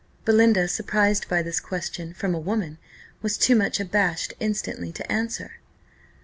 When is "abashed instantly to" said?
3.79-5.11